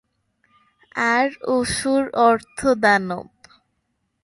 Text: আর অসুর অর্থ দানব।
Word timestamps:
আর 1.11 1.27
অসুর 1.55 2.03
অর্থ 2.21 2.59
দানব। 2.83 3.27